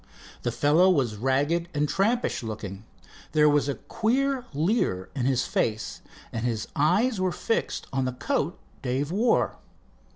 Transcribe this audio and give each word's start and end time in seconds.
The 0.41 0.51
fellow 0.51 0.89
was 0.89 1.15
ragged 1.15 1.69
and 1.75 1.87
trampish 1.87 2.41
looking. 2.41 2.85
There 3.33 3.47
was 3.47 3.69
a 3.69 3.75
queer 3.75 4.45
leer 4.51 5.09
in 5.15 5.27
his 5.27 5.45
face 5.45 6.01
and 6.31 6.43
his 6.43 6.67
eyes 6.75 7.21
were 7.21 7.31
fixed 7.31 7.85
on 7.93 8.05
the 8.05 8.13
coat 8.13 8.57
Dave 8.81 9.11
wore. 9.11 9.57